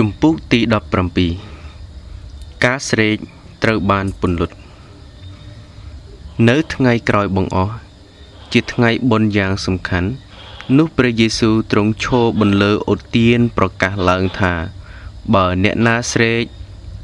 [0.00, 0.60] ជំពូកទី
[1.42, 3.16] 17ការស្រេក
[3.62, 4.56] ត្រូវបានពន្លត់
[6.48, 7.74] នៅថ្ងៃក្រោយបង្អស់
[8.52, 10.10] ជាថ្ងៃបុណ្យយ៉ាងសំខាន់
[10.76, 14.54] នោះព្រះយេស៊ូវទ្រង់ឈរបន្លឺអូទានប្រកាសឡើងថា
[15.34, 16.42] បើអ្នកណាស្រេក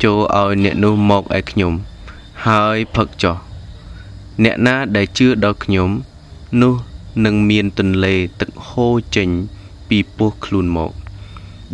[0.03, 1.73] ចូលឲ្យអ្នកនោះមកឯខ្ញុំ
[2.47, 3.37] ហើយផឹកចុះ
[4.45, 5.91] អ្នកណាដែលជឿដល់ខ្ញុំ
[6.63, 6.75] នោះ
[7.25, 9.29] នឹងមានទន្លេទឹកហូរចេញ
[9.89, 11.02] ពីពោះខ្លួនមក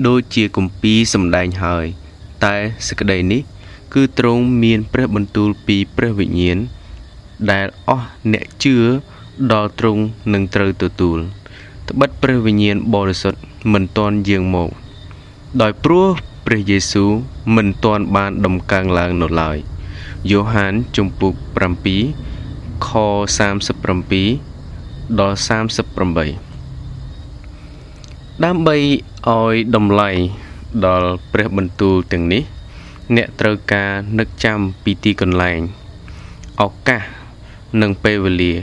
[0.06, 1.86] ដូចជាគម្ពីរសម្ដែងហើយ
[2.44, 2.56] តែ
[2.88, 3.42] សេចក្តីនេះ
[3.94, 6.58] គឺទ្រង់មានព្រះបន្ទូលពីព្រះវិញ្ញាណ
[7.50, 8.76] ដែលអស់អ្នកជឿ
[9.52, 11.18] ដល់ទ្រង់នឹងត្រូវទទួល
[11.88, 13.40] ត្បិតព្រះវិញ្ញាណបរិសុទ្ធ
[13.72, 14.70] មិនទាន់យាងមក
[15.62, 16.06] ដោយព្រោះ
[16.46, 17.10] ព្រះយេស៊ូវ
[17.56, 19.56] មិនទាន់បានដំកើងឡើងនៅឡើយ
[20.30, 21.34] យ៉ូហានជំពូក
[22.08, 22.88] 7ខ
[24.08, 25.36] 37ដល់
[25.76, 26.47] 38
[28.44, 28.76] ដើម្បី
[29.26, 30.10] ឲ្យតម្លៃ
[30.86, 32.42] ដល់ព្រះបន្ទូលទាំងនេះ
[33.16, 35.60] អ្នកត្រូវការនឹកចាំពីទីកន្លែង
[36.62, 37.02] ឱកាស
[37.80, 38.54] និងពេលវេលា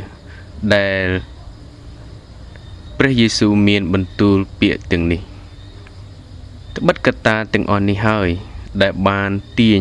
[0.76, 1.08] ដែល
[2.98, 5.22] ព្រះយេស៊ូវមានបន្ទូលពាក្យទាំងនេះ
[6.76, 8.30] ត្បិតកត្តាទាំងអស់នេះហើយ
[8.82, 9.80] ដែលបានទាញ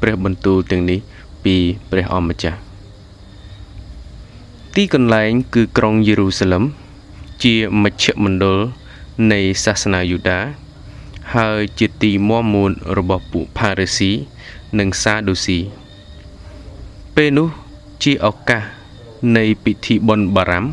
[0.00, 0.98] ព្រះបន្ទូលទាំងនេះ
[1.44, 1.56] ពី
[1.90, 2.58] ព្រះអម្ចាស់
[4.74, 6.64] ទីកន្លែងគឺក្រុងយេរូសាឡឹម
[7.44, 8.60] ជាមជ្ឈមណ្ឌល
[9.32, 10.40] នៃសាសនាយូដា
[11.34, 14.10] ហើយជាទីមាំមួនរបស់ពួកផារេស៊ី
[14.78, 15.58] និងសាដូស៊ី
[17.14, 17.48] ពេលនោះ
[18.02, 18.62] ជាឱកាស
[19.36, 20.64] នៃពិធីបុណ្យបារ៉ាំ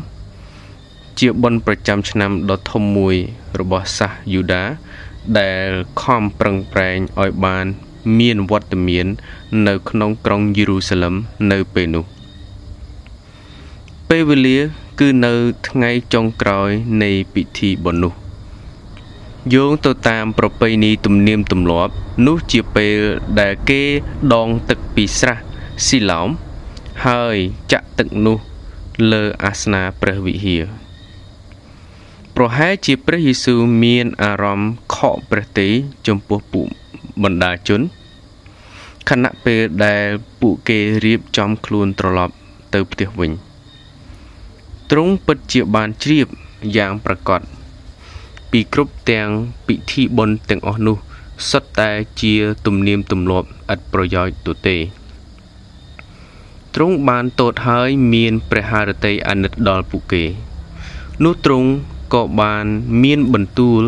[1.18, 3.16] ជាបុណ្យប្រចាំឆ្នាំដ៏ធំមួយ
[3.60, 4.64] របស់សាសយូដា
[5.38, 5.68] ដែល
[6.02, 7.66] ខំប្រឹងប្រែងឲ្យបាន
[8.18, 9.06] មានវត្តមាន
[9.68, 11.14] នៅក្នុងក្រុងយេរូសាឡឹម
[11.52, 12.04] នៅពេលនោះ
[14.08, 14.58] ពេលវេលា
[15.00, 15.32] គឺនៅ
[15.68, 16.70] ថ្ងៃចុងក្រោយ
[17.02, 18.19] នៃពិធីបុណ្យនោះ
[19.54, 21.92] យោងទៅតាមប្រពៃណីទំនៀមទម្លាប់
[22.26, 22.98] នោះជាពេល
[23.40, 23.82] ដែលគេ
[24.34, 25.36] ដងទឹកពីស្រះ
[25.86, 26.28] ស៊ីឡោម
[27.06, 27.36] ហើយ
[27.72, 28.38] ចាក់ទឹកនោះ
[29.12, 30.64] លើអាសនាព្រះវិហារ
[32.36, 35.68] ប្រហែលជាព្រះយេស៊ូវមានអារម្មណ៍ខកព្រះទេ
[36.06, 36.68] ចំពោះពួក
[37.22, 37.80] បណ្ដាជន
[39.08, 40.04] ខណៈពេលដែល
[40.40, 42.34] ពួកគេរៀបចំខ្លួនត្រឡប់
[42.74, 43.32] ទៅផ្ទះវិញ
[44.90, 46.26] ទ្រង់ពិតជាបានជ្រាប
[46.76, 47.40] យ៉ាងប្រកប
[48.50, 49.28] ពីគ្រប់ទាំង
[49.66, 50.96] ពិធីបុណ្យទាំងអស់នោះ
[51.50, 51.90] សុទ្ធតែ
[52.20, 52.34] ជា
[52.66, 54.76] ទំនៀមទម្លាប់ឥតប្រយោជន៍ទូទេ
[56.74, 60.24] ទ្រង់បានតូតហើយមានព្រះハរតីអាណិតដល់ពួកគេ
[61.24, 61.68] នោះទ្រង់
[62.14, 62.66] ក៏បាន
[63.02, 63.82] មានបន្ទូល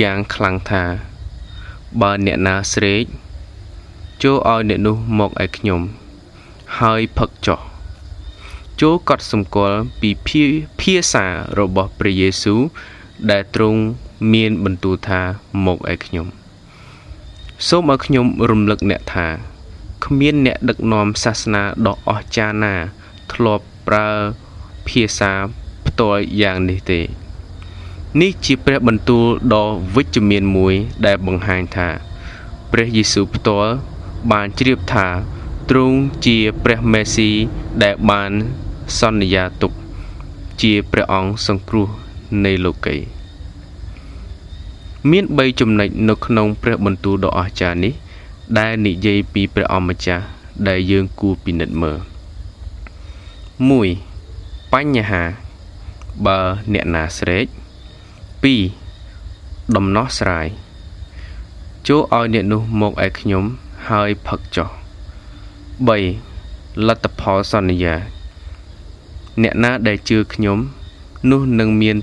[0.00, 0.84] យ៉ាងខ្លាំងថា
[2.00, 3.04] បើអ្នកណាស្រេក
[4.22, 5.80] ចូលឲ្យអ្នកនោះមកឯខ្ញុំ
[6.78, 7.60] ហើយផឹកចុះ
[8.80, 10.10] ចូលកត់សម្គាល់ពី
[10.80, 11.26] ភាសា
[11.58, 12.60] របស់ព្រះយេស៊ូវ
[13.30, 13.80] ដែលទ្រង់
[14.32, 15.20] មានបន្ទូលថា
[15.66, 16.26] មកឯខ្ញុំ
[17.68, 19.28] សូមឲ្យខ្ញុំរំលឹកអ្នកថា
[20.04, 22.74] គ្មានអ្នកដឹកនាំសាសនាដ៏អស្ចារ្យណា
[23.32, 24.08] ធ្លាប់ប្រើ
[24.88, 25.32] ភាសា
[25.86, 27.00] ផ្ទាល់យ៉ាងនេះទេ
[28.20, 30.74] នេះជាព្រះបន្ទូលដ៏វិជ្ជមានមួយ
[31.06, 31.88] ដែលបង្ហាញថា
[32.72, 33.72] ព្រះយេស៊ូវផ្ទាល់
[34.32, 35.06] បានជ្រាបថា
[35.70, 35.96] ទ្រង់
[36.26, 37.30] ជាព្រះមេស៊ី
[37.82, 38.30] ដែលបាន
[38.98, 39.72] សន្យាទុក
[40.62, 42.01] ជាព្រះអង្គសង្គ្រោះ
[42.44, 42.96] នៃលោកី
[45.10, 47.94] មាន3ចំណុចនៅក្នុងព្រះបន្ទូលដ៏អស្ចារ្យនេះ
[48.58, 50.24] ដែលនិយាយពីព្រះអម្ចាស់
[50.68, 52.00] ដែលយើងគួរពិនិត្យមើល
[54.00, 55.22] 1បញ្ហា
[56.26, 56.38] បើ
[56.72, 57.46] អ្នកណាស្រេក
[58.80, 60.46] 2ដំណោះស្រាយ
[61.88, 63.44] ចូលឲ្យអ្នកនោះមកឯខ្ញុំ
[63.88, 64.68] ហើយផឹកចុះ
[65.98, 67.94] 3លទ្ធផលសន្យា
[69.42, 70.58] អ្នកណាដែលជឿខ្ញុំ
[71.30, 71.96] នោះនឹងមាន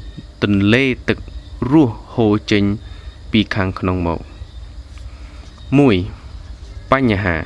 [0.44, 1.18] ទន្លេទឹក
[1.72, 2.64] រស់ហូរចេញ
[3.32, 4.20] ពីខាងក្នុងមក
[5.96, 7.38] 1បញ្ហា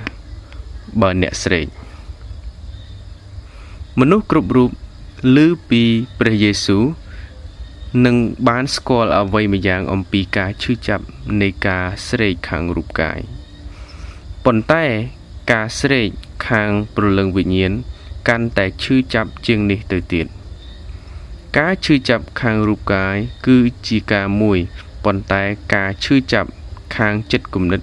[1.01, 1.67] បើអ្នកស្រេក
[4.00, 4.69] មនុស្សគ្រប់រូប
[5.35, 5.38] ឮ
[5.69, 5.81] ពី
[6.19, 6.84] ព្រះយេស៊ូវ
[8.05, 8.16] នឹង
[8.47, 11.05] បានស្គាល់អ្វីម្យ៉ាងអំពីការឈឺចាប់
[11.41, 13.20] នៃការស្រេកខាងរូបកាយ
[14.46, 14.85] ប៉ុន្តែ
[15.52, 16.08] ការស្រេក
[16.47, 17.73] ខាងព្រលឹងវិញ្ញាណ
[18.28, 20.28] កាន់តែឈឺចាប់ជាងនេះទៅទៀត។
[21.59, 23.16] ការឈឺចាប់ខាងរូបកាយ
[23.47, 23.58] គឺ
[23.88, 24.59] ជាការមួយ
[25.03, 26.50] ប៉ុន្តែការឈឺចាប់
[26.97, 27.82] ខាងចិត្តគំនិត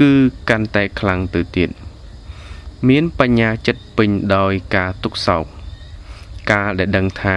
[0.00, 0.12] គឺ
[0.48, 1.70] កាន់តែខ្លាំងទៅទៀត
[2.88, 5.44] មានបញ្ញាចិត្តពេញដោយការទុកសោក
[6.52, 7.36] ការដែលដឹងថា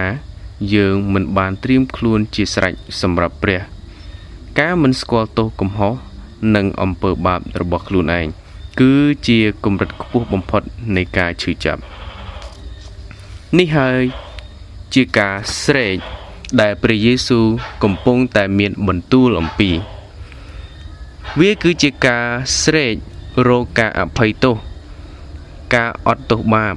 [0.74, 3.60] យើងមិនបានត្រៀមខ្លួនជាស្រេចសម្រាប់ព្រះ
[4.60, 5.94] ការមិនស្គាល់ទោសកំហុស
[6.56, 8.26] និងអំពើបាបរបស់ខ្លួនឯង
[8.80, 8.92] គឺ
[9.28, 10.62] ជាកម្រិតខ្ពស់បំផុត
[10.96, 11.80] នៃការឈឺចាប់
[13.58, 14.02] នេះហើយ
[14.94, 15.96] ជាការស្រែក
[16.60, 17.46] ដែលព្រះយេស៊ូវ
[17.82, 19.70] កំពុងតែមានបន្ទូលអំពី
[21.40, 22.26] វាគឺជាការ
[22.62, 22.94] ស្រេក
[23.48, 24.56] រកការអភ័យទោស
[25.74, 26.74] ការអត់ទោសបាប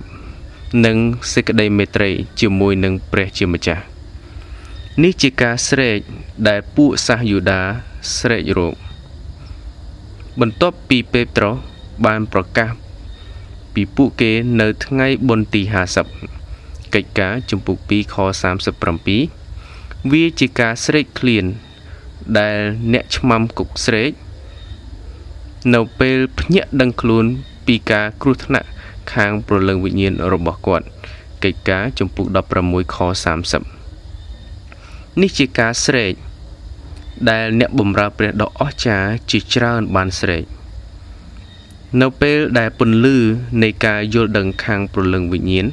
[0.86, 0.98] និង
[1.34, 2.10] សេចក្តីមេត្រី
[2.40, 3.84] ជាមួយនឹងព្រះជាម្ចាស់
[5.04, 5.98] នេះជាការស្រែក
[6.48, 7.62] ដែលពួកសាសយូដា
[8.18, 8.76] ស្រែករក
[10.40, 11.56] បន្ទាប់ពីពេត្រុស
[12.06, 12.70] បានប្រកាស
[13.74, 16.37] ពីពួកគេនៅថ្ងៃបុណ្យទី50
[16.96, 18.16] កិច្ចការចំពុក2ខ
[19.14, 21.46] 37វាជាការស្រែកឃ្លាន
[22.40, 22.58] ដែល
[22.94, 24.12] អ្នកឆ្មាំគុកស្រែក
[25.74, 27.26] នៅពេលភ្ញាក់ដឹងខ្លួន
[27.68, 28.68] ពីការគ្រោះថ្នាក់
[29.14, 30.86] ខាងប្រលឹងវិញ្ញាណរបស់គាត់
[31.44, 32.26] កិច្ចការចំពុក
[32.62, 32.98] 16ខ
[34.06, 36.14] 30នេះជាការស្រែក
[37.30, 40.44] ដែលអ្នកបម្រើព្រះដ៏អស្ចារ្យជាច្រើនបានស្រែក
[42.02, 43.18] នៅពេលដែលពន្លឺ
[43.64, 45.66] នៃការយល់ដឹងខាងព្រលឹងវិញ្ញាណ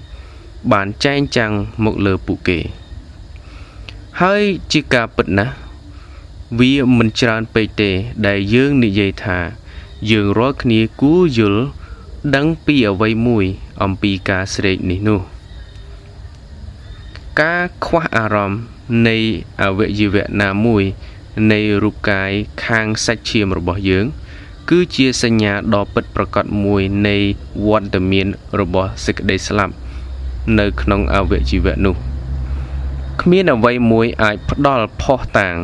[0.72, 1.52] បានចែងចាំង
[1.84, 2.58] មកលើពួកគេ
[4.20, 5.54] ហើយជាការពិតណាស់
[6.58, 7.90] វាមិនច្រើនពេកទេ
[8.26, 9.38] ដែលយើងនិយាយថា
[10.10, 11.64] យើងរាល់គ្នាគួរយល់
[12.34, 13.44] ដឹងពីអ្វីមួយ
[13.82, 15.20] អំពីការស្រែកនេះនោះ
[17.40, 18.60] ការខ្វះអារម្មណ៍
[19.08, 19.16] នៃ
[19.62, 20.84] អវយវៈណាមួយ
[21.52, 22.30] នៃរូបកាយ
[22.64, 24.06] ខាងសាច់ឈាមរបស់យើង
[24.70, 27.16] គឺជាសញ្ញាដ៏ពិតប្រាកដមួយនៃ
[27.66, 28.26] វត្តមាន
[28.60, 29.74] របស់សេចក្តីស្លាប់
[30.58, 31.96] នៅក្នុងអវយវៈនោះ
[33.20, 35.54] គ្មានអ្វីមួយអាចផ្ដល់ផុសតាង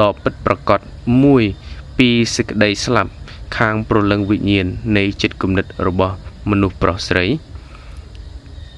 [0.00, 0.80] ដ៏ពិតប្រាកដ
[1.24, 1.42] មួយ
[1.98, 3.12] ពីសេចក្តីស្លាប់
[3.56, 6.16] ខាងប្រលឹងវិញ្ញាណនៃចិត្តគំនិតរបស់
[6.50, 7.26] មនុស្សប្រុសស្រី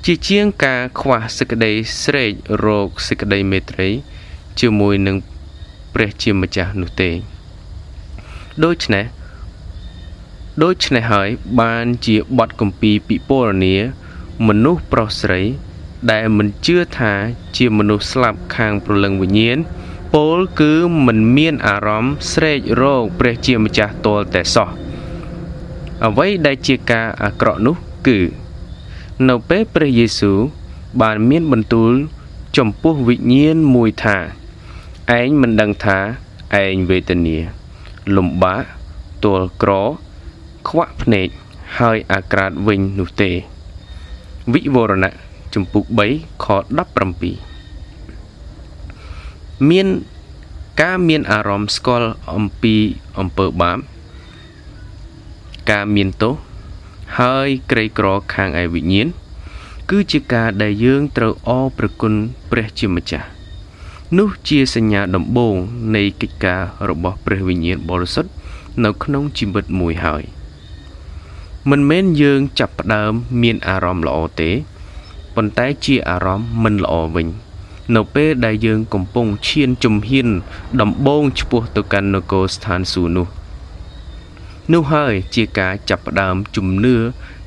[0.04, 1.72] ជាជាងការខ្វះសេចក្តី
[2.02, 2.30] ស្រេក
[2.64, 3.88] រោគសេចក្តីមេត្រី
[4.60, 5.16] ជាមួយនឹង
[5.94, 7.10] ព្រះជាម្ចាស់នោះទេ
[8.64, 9.04] ដូច្នេះ
[10.62, 11.28] ដូច្នេះហើយ
[11.60, 13.76] បានជាបទគម្ពីរពិពណ៌នា
[14.48, 15.42] មនុស្សប្រុសស្រី
[16.10, 17.12] ដែលមិនជឿថា
[17.56, 19.58] ជាមនុស្សស្លាប់ខាងព្រលឹងវិញ្ញាណ
[20.14, 20.72] ពោលគឺ
[21.06, 24.68] មិនមានអារម្មណ៍ស្រេករោគព្រះជាម្ចាស់ទាល់តែសោះ
[26.06, 27.76] អ្វីដែលជាការអាក្រក់នោះ
[28.06, 28.18] គឺ
[29.28, 30.38] នៅពេលព្រះយេស៊ូវ
[31.02, 31.92] បានមានបន្ទូល
[32.56, 34.16] ចំពោះវិញ្ញាណមួយថា
[35.18, 35.98] ឯងមិនដឹងថា
[36.62, 37.38] ឯងវេទនា
[38.16, 38.62] លំបាក
[39.24, 39.70] ទល់ក្រ
[40.68, 41.28] ខ្វាក់ភ្នែក
[41.78, 43.53] ហើយអាក្រាតវិញនោះទេ
[44.52, 45.12] វិវរណៈ
[45.54, 46.46] ចំពុក3ខ
[47.68, 49.86] 17មាន
[50.80, 52.74] ការមានអារម្មណ៍ស្គាល់អំពី
[53.18, 53.78] អំពើបាប
[55.70, 56.34] ការមានទោស
[57.18, 59.08] ហើយក្រីក្រខាងឯវិញ្ញាណ
[59.90, 62.12] គឺជាការដែលយើងត្រូវអរព្រគុណ
[62.50, 63.28] ព្រះជាម្ចាស់
[64.18, 65.56] នោះជាសញ្ញាដំបូង
[65.96, 68.30] នៃកិច្ចការរបស់ព្រះវិញ្ញាណបរិសុទ្ធ
[68.84, 70.22] នៅក្នុងជីវិតមួយហើយ
[71.70, 73.12] មិនមែនយើងចាប់ផ្ដើម
[73.42, 74.50] មានអារម្មណ៍ល្អទេ
[75.34, 77.28] ប៉ុន្តែជាអារម្មណ៍មិនល្អវិញ
[77.94, 80.28] នៅពេលដែលយើងកំពុងឈានជំហាន
[80.80, 83.26] ដំបូងឆ្ពោះទៅកាន់នគរស្ថានសួគ៌នោះ
[84.72, 86.94] នោះហើយជាការចាប់ផ្ដើមជំនឿ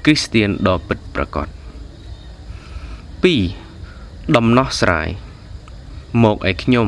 [0.06, 1.48] គ្រីស្ទៀនដ៏ពិតប្រាកដ
[3.52, 5.08] 2ដំណោះស្រាយ
[6.24, 6.88] មកឲ្យខ្ញុំ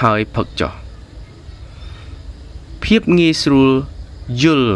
[0.00, 0.72] ហើយផឹកចោះ
[2.84, 3.70] ភាពងាយស្រួល
[4.42, 4.72] យល់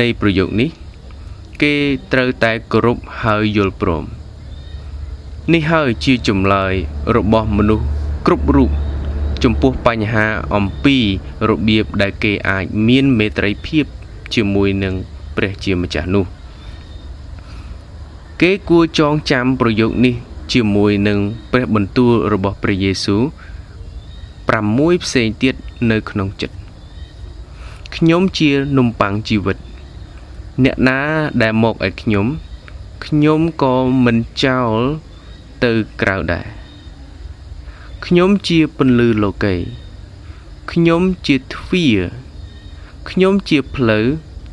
[0.00, 0.70] នៃប្រយោគនេះ
[1.64, 1.78] គេ
[2.12, 4.04] ត្រូវតែគោរពហើយយល់ព្រម
[5.52, 6.74] នេះហើយជាចម្លើយ
[7.16, 7.86] របស់មនុស្ស
[8.26, 8.70] គ្រប់រូប
[9.42, 10.96] ចំពោះបញ្ហាអំពី
[11.50, 13.84] របៀបដែលគេអាចមានមេត្រីភាព
[14.34, 14.94] ជាមួយនឹង
[15.36, 16.24] ព្រះជាម្ចាស់នោះ
[18.40, 20.14] គេគួរចងចាំប្រយោគនេះ
[20.52, 21.18] ជាមួយនឹង
[21.52, 23.22] ព្រះបន្ទូលរបស់ព្រះយេស៊ូវ
[24.34, 25.54] 6ផ្សេងទៀត
[25.90, 26.56] នៅក្នុងចិត្ត
[27.96, 29.58] ខ្ញុំជានំប៉័ងជីវិត
[30.62, 31.00] អ្នកណា
[31.42, 32.26] ដែលមកឲ្យខ្ញុំ
[33.04, 34.78] ខ្ញុំក៏មិនចោល
[35.64, 36.46] ទៅក្រៅដែរ
[38.06, 39.54] ខ្ញុំជាពន្លឺលោកី
[40.72, 42.00] ខ្ញុំជាទ្វារ
[43.10, 44.04] ខ្ញុំជាផ្លូវ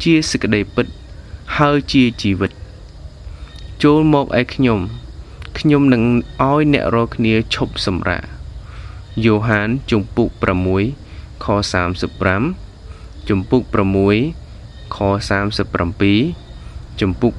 [0.04, 0.88] ជាសេចក្តីពិត
[1.58, 2.52] ហើយជាជីវិត
[3.84, 4.80] ចូលមកឯខ្ញុំ
[5.58, 6.04] ខ្ញុំនឹង
[6.42, 8.24] ឲ្យអ្នករាល់គ្នាឈប់សម្រាក
[9.24, 10.30] យ៉ូហានជំពូក
[10.88, 11.46] 6ខ
[12.22, 14.41] 35ជំពូក6
[14.96, 14.98] ខ
[15.80, 17.34] 37ជំពូក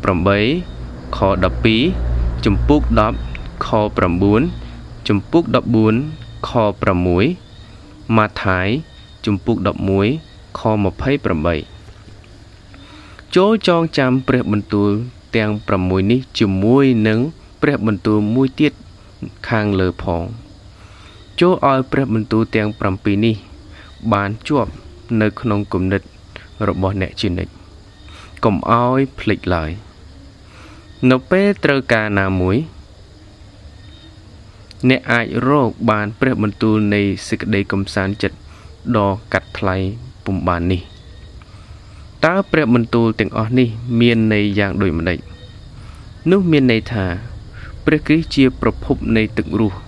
[0.54, 1.18] 8ខ
[1.82, 2.82] 12ជំពូក
[3.24, 3.68] 10ខ
[4.38, 5.44] 9ជំពូក
[5.94, 6.50] 14ខ
[7.34, 8.68] 6ម៉ាថាយ
[9.24, 9.56] ជំពូក
[10.08, 10.60] 11ខ
[11.78, 14.90] 28ចូលចងចាំព្រះបន្ទូល
[15.36, 15.50] ទាំង
[15.82, 17.18] 6នេះជាមួយនឹង
[17.62, 18.72] ព្រះបន្ទូលមួយទៀត
[19.48, 20.22] ខាងលើផង
[21.40, 23.36] ចូលឲ្យព្រះបន្ទូលទាំង7នេះ
[24.12, 24.70] បានជាប់
[25.20, 26.02] នៅក្នុងគំនិត
[26.68, 27.52] របស់អ្នកជានិច្ច
[28.44, 29.70] កុំឲ្យភ្លេចឡើយ
[31.10, 32.56] នៅពេលត្រូវការណាមួយ
[34.90, 38.36] អ្នកអាចរកបានព្រះបន្ទូលនៃសេចក្តីកំសាន្តចិត្ត
[38.96, 39.76] ដ៏កាត់ថ្លៃ
[40.24, 40.82] ពុំបាននេះ
[42.24, 43.68] តើព្រះបន្ទូលទាំងអស់នេះ
[44.00, 45.18] មានន័យយ៉ាងដូចម្តេច
[46.30, 47.06] នោះមានន័យថា
[47.84, 49.78] ព្រះគ្រីស្ទជាប្រភពនៃទឹករស់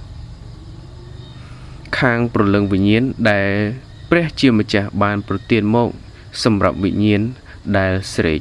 [1.98, 3.50] ខាងប្រលឹងវិញ្ញាណដែល
[4.10, 5.88] ព្រះជាម្ចាស់បានប្រទានមក
[6.42, 7.22] សម្រាប់វិញ្ញាណ
[7.76, 8.40] ដែលស្រេក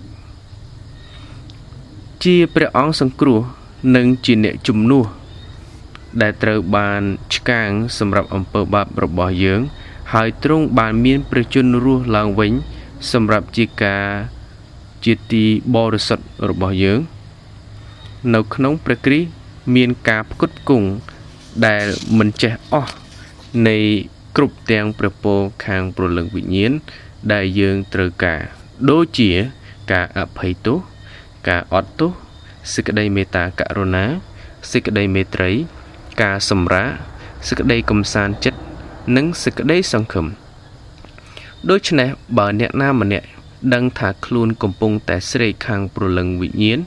[2.23, 3.39] ជាព្រះអង្គសង្គ្រោះ
[3.95, 5.05] និងជាអ្នកជំនួស
[6.21, 7.01] ដែលត្រូវបាន
[7.35, 9.61] ឆ្កាងសម្រាប់អំពើបាបរបស់យើង
[10.13, 12.51] ហើយទ្រង់បានមានព្រះជន្មរស់ឡើងវិញ
[13.11, 14.05] សម្រាប់ជាការ
[15.05, 15.45] ជាទី
[15.75, 16.99] បរិសុទ្ធរបស់យើង
[18.33, 19.29] នៅក្នុងព្រះគ្រីស្ទ
[19.75, 20.87] មានការផ្គត់ផ្គង់
[21.65, 21.85] ដែល
[22.17, 22.93] មិនចេះអស់
[23.67, 23.77] នៃ
[24.35, 26.73] គ្រប់ទាំងព្រះពរខាងព្រលឹងវិញ្ញាណ
[27.31, 28.41] ដែលយើងត្រូវការ
[28.89, 29.31] ដូចជា
[29.91, 30.77] ការអភ័យទោស
[31.49, 32.11] ការអត់ទោស
[32.73, 34.05] សេចក្តីមេត្តាករុណា
[34.71, 35.51] សេចក្តីមេត្រី
[36.21, 36.83] ការសម្រា
[37.47, 38.59] សេចក្តីកំសាន្តចិត្ត
[39.15, 40.25] និងសេចក្តីសង្ឃឹម
[41.69, 43.27] ដូច្នេះបើអ្នកណាម្នាក់
[43.73, 46.79] ដឹងថាខ្លួនកំពុងតែស្រេកខាងព្រលឹងវិញ្ញាណ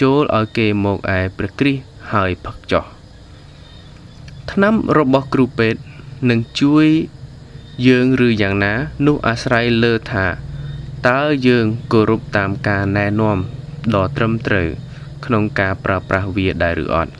[0.00, 2.84] ចូលឲ្យគេមកឯព្រះគ្រីស្ទហើយផឹកចោះ
[4.50, 5.80] ឆ្នាំរបស់គ្រូពេទ្យ
[6.30, 6.86] នឹងជួយ
[7.86, 8.74] យើងឬយ៉ាងណា
[9.06, 10.26] នោះអាស្រ័យលើថា
[11.08, 13.38] តើយើងគោរពតាមការណែនាំ
[13.94, 14.68] ដ៏ត្រឹមត្រូវ
[15.24, 17.12] ក្នុងការប្រើប្រាស់វាដែរឬអត់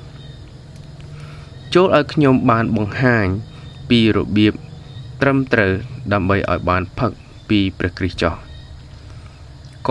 [1.75, 3.27] ចូលឲ្យខ្ញុំបានបង្ហាញ
[3.89, 4.55] ពីរបៀប
[5.23, 5.73] ត្រឹមត្រូវ
[6.13, 7.13] ដើម្បីឲ្យបានផឹក
[7.49, 8.35] ពីព្រះគ្រីស្ទចោះ
[9.89, 9.91] ក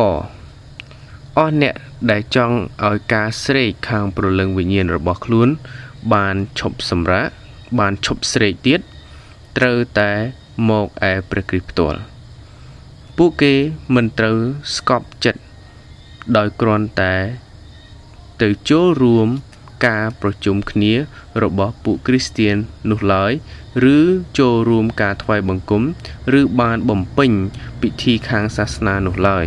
[1.38, 1.75] អស់អ្នក
[2.12, 5.50] ដែលចង់ឲ្យការស្រេកខាងព្រលឹងវិញ្ញាណរបស់ខ្លួន
[6.13, 7.27] បានឈប់សម្រាក
[7.80, 8.80] បានឈប់ស្រេកទៀត
[9.58, 10.12] ត្រូវតែ
[10.70, 12.00] មកឯព្រះគ្រីស្ទផ្ទាល់
[13.18, 13.53] ពួកគេ
[13.96, 14.38] មិនត្រូវ
[14.75, 15.41] ស្កប់ចិត្ត
[16.38, 17.15] ដោយគ្រាន់តែ
[18.41, 19.27] ទៅចូលរួម
[19.88, 20.94] ការប្រជុំគ្នា
[21.44, 22.56] របស់ពួកគ្រីស្ទៀន
[22.91, 23.32] នោះឡើយ
[23.96, 23.98] ឬ
[24.39, 25.84] ចូលរួមការថ្វាយបង្គំ
[26.39, 27.32] ឬបានបំពេញ
[27.82, 29.46] ពិធីខាងសាសនានោះឡើយ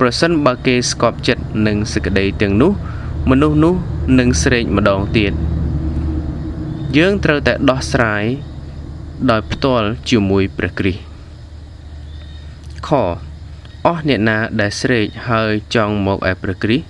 [0.00, 2.72] ប្រសិនបើគេស្កប់ចិត្តនឹងសេចក្តីទាំងនោះ
[3.30, 3.74] មនុស្សនោះ
[4.18, 5.32] នឹងស្រែកម្ដងទៀត
[6.96, 8.24] យើងត្រូវតែដោះស្រាយ
[9.30, 11.02] ដោយផ្ទាល់ជាមួយព្រះគ្រីស្ទ
[12.86, 12.90] ខ
[13.86, 16.86] អស់អ្នកណាដែលស្រែកហើយចង់មកឯព្រះគ្រីស្ទ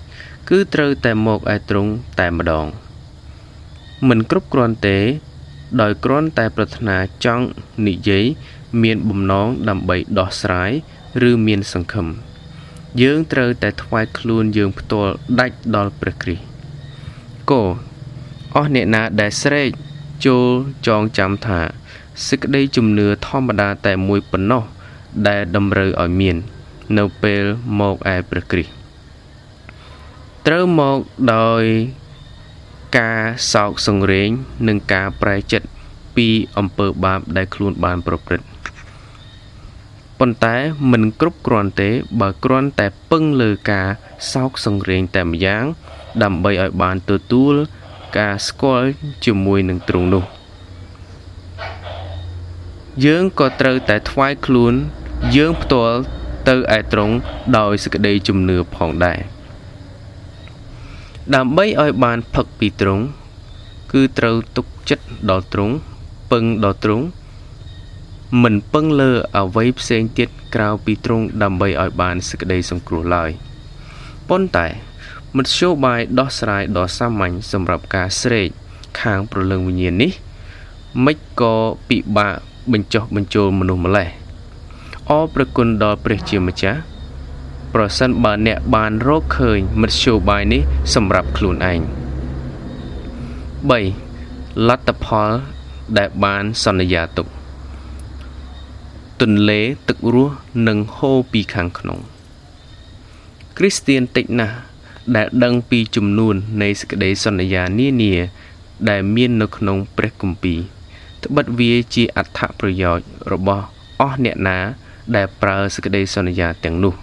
[0.49, 2.65] គឺត្រូវតែមកឯទ្រង់តែម្ដង
[4.07, 4.97] មិនគ្រប់គ្រាន់ទេ
[5.81, 7.45] ដោយគ្រាន់តែប្រាថ្នាចង់
[7.87, 8.25] និយាយ
[8.83, 10.71] មានបំណងដើម្បីដោះស្រាយ
[11.29, 12.07] ឬមានសង្ឃឹម
[13.01, 16.43] យើងត្រូវតែថ្វាយខ្លួនយើងផ្ទាល់ដាច់ដល់ព្រះគ្រីស្ទ
[17.51, 17.61] គោ
[18.55, 19.69] អស់អ្នកណាដែលស្រែក
[20.25, 20.47] ចូល
[20.87, 21.59] ចងចាំថា
[22.25, 24.63] សេចក្តីជំនឿធម្មតាតែមួយប៉ុណ្ណោះ
[25.27, 26.35] ដែលតម្រូវឲ្យមាន
[26.97, 27.43] នៅពេល
[27.79, 28.73] មកឯព្រះគ្រីស្ទ
[30.47, 30.97] ត្រូវមក
[31.35, 31.63] ដោយ
[32.99, 33.21] ការ
[33.53, 34.29] សោកសង្រេង
[34.67, 35.67] និងការប្រែចិត្ត
[36.15, 38.47] ពីអំពើបាបដែលខ្លួនបានប្រព្រឹត្ត
[40.19, 40.55] ប៉ុន្តែ
[40.91, 41.89] មិនគ្រប់គ្រាន់ទេ
[42.21, 43.87] បើគ្រាន់តែពឹងលើការ
[44.33, 45.63] សោកសង្រេងតែម្យ៉ាង
[46.23, 47.53] ដើម្បីឲ្យបានទទួល
[48.17, 48.87] ការស្គាល់
[49.25, 50.36] ជាមួយនឹងទ្រង់នោះ
[53.05, 54.73] យើងក៏ត្រូវតែថ្វាយខ្លួន
[55.35, 55.99] យើងផ្ទាល់
[56.47, 57.15] ទៅឯទ្រង់
[57.57, 59.19] ដោយសេចក្តីជំនឿផងដែរ
[61.35, 63.03] ដើម្បីឲ្យបានផឹកពីទ្រង់
[63.93, 65.75] គឺត្រូវទុកចិត្តដល់ទ្រង់
[66.31, 67.05] ពឹងដល់ទ្រង់
[68.43, 73.31] មិនពឹងលើអ្វីផ្សេងទៀតក្រៅពីទ្រង់ដើម្បីឲ្យបានសេចក្តីសង្គ្រោះឡើយ
[74.29, 74.67] ប៉ុន្តែ
[75.37, 78.49] មធ្យោបាយដោះស្រាយដ៏សាមញ្ញសម្រាប់ការស្រេក
[79.01, 80.11] ខាងប្រលឹងវិញ្ញាណនេះ
[81.05, 81.55] មិនក៏
[81.89, 82.37] ពិបាក
[82.73, 84.07] បញ្ចុះបញ្ចូលមនុស្សម្លេះ
[85.09, 86.79] អរប្រគុណដល់ព្រះជាម្ចាស់
[87.73, 90.61] ប្រសិនបើអ្នកបានរកឃើញមធ្យោបាយនេះ
[90.93, 91.79] សម្រាប់ខ្លួនឯង
[93.79, 95.29] 3លទ្ធផល
[95.97, 97.27] ដែលបានសន្យាទុក
[99.21, 100.35] ទន្លេទឹករស់
[100.67, 101.99] នឹងហូរពីខាងក្នុង
[103.57, 104.55] គ្រីស្ទៀនតិចណាស់
[105.15, 108.13] ដែលដឹងពីចំនួននៃសេចក្តីសន្យានានា
[108.89, 110.59] ដែលមាននៅក្នុងព្រះគម្ពីរ
[111.23, 113.65] ត្បិតវាជាអត្ថប្រយោជន៍របស់
[113.99, 114.59] អស់អ្នកណា
[115.15, 116.93] ដែលប្រើសេចក្តីសន្យាទាំងនោះ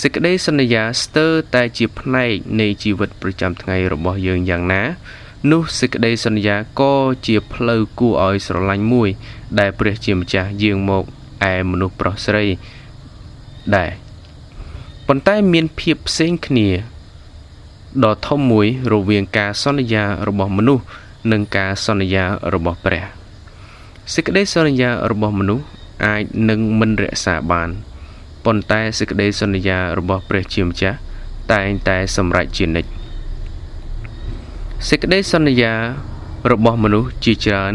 [0.00, 4.82] សេចក្តីសន្យាស្ទើរតែជាផ្នែកនៃជីវិតប្រចាំថ្ងៃរបស់យើងយ៉ាងណា
[5.52, 6.94] នោះសេចក្តីសន្យាក៏
[7.26, 9.08] ជាផ្លូវគួរឲ្យស្រឡាញ់មួយ
[9.58, 11.04] ដែលព្រះជាម្ចាស់យាងមក
[11.52, 12.44] ឯមនុស្សប្រុសស្រី
[13.76, 13.90] ដែរ
[15.06, 16.68] ប៉ុន្តែមានភាពផ្សេងគ្នា
[18.04, 20.84] ដ៏ធំមួយរវាងការសន្យារបស់មនុស្ស
[21.32, 23.04] និងការសន្យារបស់ព្រះ
[24.14, 25.64] សេចក្តីសន្យារបស់មនុស្ស
[26.06, 27.70] អាចនឹងមិនរក្សាបាន
[28.44, 30.98] ប៉ុន្តែសេចក្តីសន្យារបស់ព្រះជាម្ចាស់
[31.52, 32.90] តែងតែសម្រេចជានិច្ច
[34.88, 35.72] សេចក្តីសន្យា
[36.52, 37.74] របស់មនុស្សជាច្រើន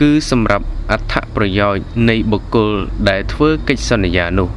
[0.00, 2.72] គឺសម្រាប់អត្ថប្រយោជន៍នៃបុគ្គល
[3.08, 4.48] ដែលធ្វើកិច្ចសន្យានោះ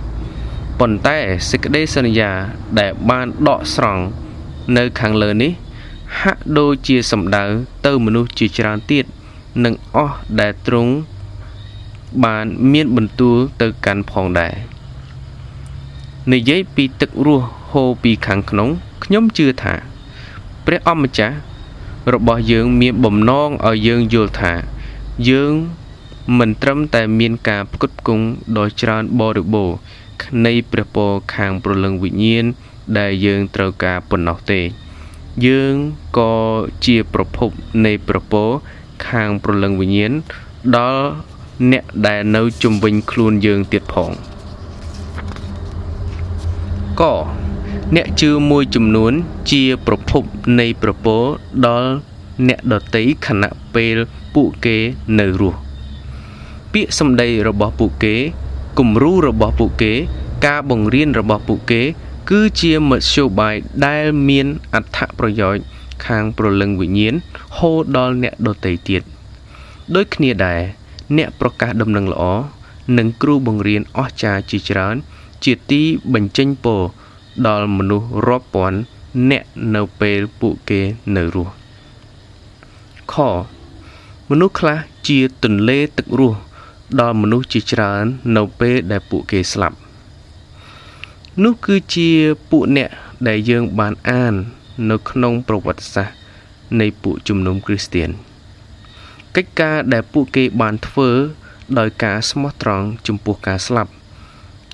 [0.79, 1.17] ប៉ុន្តែ
[1.49, 2.31] សេចក្តីសន្យា
[2.79, 4.03] ដែលបានដកស្រង់
[4.77, 5.51] នៅខាងលើនេះ
[6.21, 7.45] ហាក់ដូចជាសំដៅ
[7.85, 9.05] ទៅមនុស្សជាច្រើនទៀត
[9.65, 10.93] និងអស់ដែលទ្រង់
[12.23, 14.53] បានមានបន្ទូលទៅកាន់ផងដែរ
[16.31, 18.69] និយាយពីទឹករស់ហូរពីខាងក្នុង
[19.03, 19.73] ខ្ញុំជឿថា
[20.65, 21.35] ព្រះអម្ចាស់
[22.13, 24.53] របស់យើងមានបំណងឲ្យយើងយល់ថា
[25.29, 25.53] យើង
[26.39, 28.25] មិនត្រឹមតែមានការផ្គត់ផ្គង់
[28.57, 29.77] ដ៏ច្រើនបរិបូរណ៍
[30.45, 32.45] នៃព្រះពរខាងព្រលឹងវិញ្ញាណ
[32.97, 34.61] ដែលយើងត្រូវការប៉ុណ្ណោះទេ
[35.45, 35.75] យើង
[36.17, 36.33] ក៏
[36.85, 37.49] ជាប្រភព
[37.85, 38.49] នៃព្រះពរ
[39.07, 40.11] ខាងព្រលឹងវិញ្ញាណ
[40.75, 41.05] ដល់
[41.71, 44.11] អ្នកដែលនៅជំវិញខ្លួនយើងទៀតផង
[47.01, 47.03] ក
[47.95, 49.13] អ្នកជឿមួយចំនួន
[49.51, 50.23] ជាប្រភព
[50.59, 51.17] នៃប្រពោ
[51.65, 51.89] ដល់
[52.47, 53.95] អ្នកដតីខណៈពេល
[54.35, 54.77] ពួកគេ
[55.19, 55.59] នៅរស់
[56.73, 58.15] ពាក្យសម្ដីរបស់ពួកគេ
[58.79, 59.93] គំរូរបស់ពួកគេ
[60.45, 61.81] ការបង្រៀនរបស់ពួកគេ
[62.29, 63.55] គឺជាមធ្យោបាយ
[63.85, 65.63] ដែលមានអត្ថប្រយោជន៍
[66.05, 67.13] ខាងប្រលឹងវិញ្ញាណ
[67.57, 69.01] ហូរដល់អ្នកដតីទៀត
[69.95, 70.61] ដូចគ្នាដែរ
[71.17, 72.23] អ្នកប្រកាសដំណឹងល្អ
[72.97, 74.95] និងគ្រូបង្រៀនអស្ចារ្យជាច្រើន
[75.43, 75.81] ជាទី
[76.13, 76.81] បញ្ចេញពរ
[77.47, 78.79] ដល់មនុស្សរាប់ពាន់
[79.29, 79.43] អ្នក
[79.75, 80.81] នៅពេលពួកគេ
[81.15, 81.53] នៅរស់
[83.13, 83.15] ខ
[84.29, 84.77] មនុស្សខ្លះ
[85.07, 86.39] ជាទន្លេទឹករស់
[86.99, 88.03] ដល់មនុស្សជាច្រើន
[88.35, 89.77] នៅពេលដែលពួកគេស្លាប់
[91.43, 92.09] នោះគឺជា
[92.49, 92.89] ពួកអ្នក
[93.27, 94.33] ដែលយើងបានអាន
[94.89, 96.15] នៅក្នុងប្រវត្តិសាស្ត្រ
[96.79, 98.09] នៃពួកជំនុំគ្រីស្ទាន
[99.35, 101.09] កិច្ចការដែលពួកគេបានធ្វើ
[101.79, 103.91] ដោយការស្មោះត្រង់ចំពោះការស្លាប់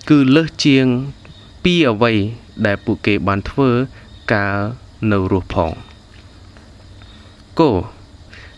[0.09, 0.85] គឺលើសជាង
[1.63, 2.13] ពីអ្វី
[2.65, 3.69] ដែលពួកគេបានធ្វើ
[4.33, 4.59] កាល
[5.11, 5.71] នៅរស់ផង
[7.59, 7.71] គោ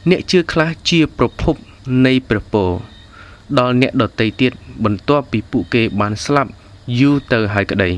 [0.09, 1.55] អ្នកជឿខ្លះជាប្រភព
[2.05, 2.71] នៃព្រះពរ
[3.59, 4.51] ដល់អ្នកដតីទៀត
[4.83, 6.51] បន្ទាប់ពីពួកគេបានស្លាប់
[6.98, 7.90] យូរទៅហើយក្តី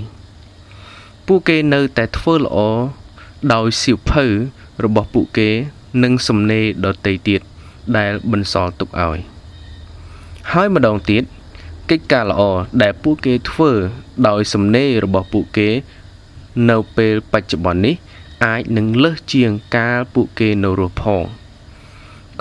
[1.26, 2.58] ពួកគេនៅតែធ្វើល្អ
[3.54, 4.26] ដោយសៀវភៅ
[4.84, 5.48] របស់ពួកគេ
[6.02, 7.40] និងសំណេរដតីទៀត
[7.96, 9.18] ដែលបន្សល់ទុកឲ្យ
[10.52, 11.22] ហើយម្ដងទៀត
[11.90, 12.42] កិច្ចការល្អ
[12.82, 13.70] ដែលពួកគេធ្វើ
[14.28, 15.68] ដោយសំណេររបស់ពួកគេ
[16.70, 17.94] នៅពេលបច្ចុប្បន្ននេះ
[18.44, 21.24] អាចនឹងលើសជាងកាលពួកគេនៅរស់ផង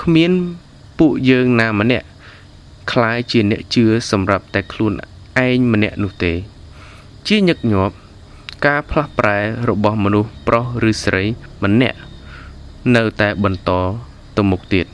[0.02, 0.32] គ្មាន
[1.00, 2.08] ពួកយើងណាម្នាក់
[2.92, 4.94] คล้ายជាអ្នកជឿសម្រាប់តែខ្លួន
[5.47, 6.33] ឯងម្នាក់នោះទេ
[7.29, 7.95] ជាញឹកញាប់
[8.67, 11.25] ការផ្លាស់ប្រែរបស់មនុស្សប្រុសឬស្រី
[11.65, 11.99] ម្នាក់
[12.95, 13.71] នៅតែបន្ត
[14.37, 14.87] ទៅមុខទៀត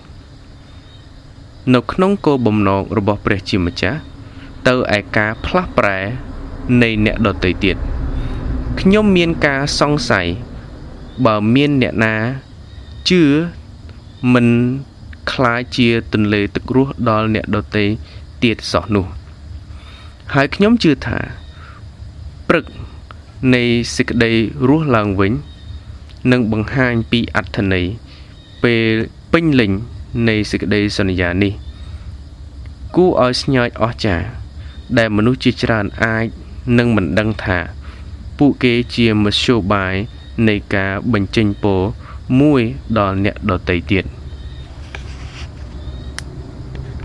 [1.74, 3.98] នៅក្នុងគោលបំណងរបស់ព្រះជាម្ចាស់
[4.68, 5.98] ទៅឯការផ្លាស់ប្រែ
[6.82, 7.76] នៃអ្នកដទៃទៀត
[8.80, 10.26] ខ្ញុំមានការសង្ស័យ
[11.26, 12.14] បើមានអ្នកណា
[13.10, 13.22] ជឿ
[14.32, 14.46] មិន
[15.32, 17.84] ខ្លាចជាទន្លេទឹករស់ដល់អ្នកដទៃ
[18.42, 19.19] ទៀតសោះនោះ
[20.34, 21.18] ហើយខ្ញុំជឿថា
[22.48, 22.64] ព្រឹក
[23.54, 23.62] នៃ
[23.96, 24.32] សេចក្តី
[24.68, 25.32] រស់ឡើងវិញ
[26.32, 27.86] នឹងបង្ហាញពីអត្ថន័យ
[28.62, 28.94] ពេល
[29.32, 29.72] ពេញលេញ
[30.28, 31.52] នៃសេចក្តីសន្យានេះ
[32.96, 34.26] គួរឲ្យស្ញើចអស្ចារ្យ
[34.98, 36.26] ដែលមនុស្សជាច្រើនអាច
[36.78, 37.58] នឹងមិនដឹងថា
[38.38, 39.94] ពួកគេជាមធ្យោបាយ
[40.48, 41.80] នៃការបញ្ចេញពរ
[42.40, 42.60] មួយ
[42.98, 44.06] ដល់អ្នកដទៃទៀត។